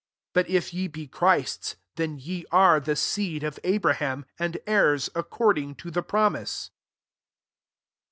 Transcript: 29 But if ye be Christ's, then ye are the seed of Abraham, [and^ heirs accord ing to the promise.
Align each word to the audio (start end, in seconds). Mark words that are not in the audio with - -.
29 0.33 0.33
But 0.33 0.51
if 0.57 0.73
ye 0.73 0.87
be 0.87 1.05
Christ's, 1.05 1.75
then 1.95 2.17
ye 2.17 2.43
are 2.51 2.79
the 2.79 2.95
seed 2.95 3.43
of 3.43 3.59
Abraham, 3.63 4.25
[and^ 4.39 4.57
heirs 4.65 5.11
accord 5.13 5.59
ing 5.59 5.75
to 5.75 5.91
the 5.91 6.01
promise. 6.01 6.71